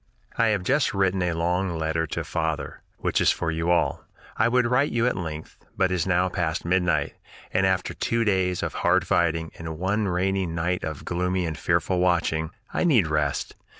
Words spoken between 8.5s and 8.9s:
of